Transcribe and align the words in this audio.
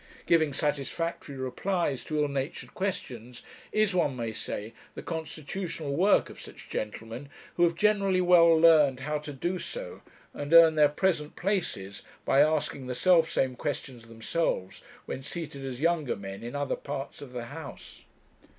Giving 0.25 0.51
satisfactory 0.51 1.37
replies 1.37 2.03
to 2.05 2.17
ill 2.19 2.27
natured 2.27 2.73
questions 2.73 3.43
is, 3.71 3.93
one 3.93 4.15
may 4.15 4.33
say, 4.33 4.73
the 4.95 5.03
constitutional 5.03 5.95
work 5.95 6.27
of 6.27 6.41
such 6.41 6.69
gentlemen, 6.69 7.29
who 7.55 7.65
have 7.65 7.75
generally 7.75 8.19
well 8.19 8.47
learned 8.59 9.01
how 9.01 9.19
to 9.19 9.31
do 9.31 9.59
so, 9.59 10.01
and 10.33 10.55
earned 10.55 10.75
their 10.75 10.89
present 10.89 11.35
places 11.35 12.01
by 12.25 12.41
asking 12.41 12.87
the 12.87 12.95
selfsame 12.95 13.55
questions 13.55 14.07
themselves, 14.07 14.81
when 15.05 15.21
seated 15.21 15.63
as 15.63 15.81
younger 15.81 16.15
men 16.15 16.41
in 16.41 16.55
other 16.55 16.75
parts 16.75 17.21
of 17.21 17.31
the 17.31 17.45
House. 17.53 18.01